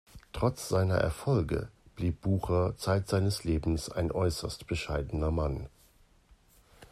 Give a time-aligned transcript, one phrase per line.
[0.33, 5.69] Trotz seiner Erfolge blieb Bucher zeit seines Lebens ein äusserst bescheidener Mann.